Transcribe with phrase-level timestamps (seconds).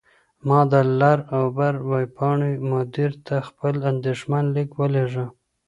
[0.47, 5.25] ما د «لر او بر» ویبپاڼې مدیر ته خپل اندیښمن لیک ولیږه.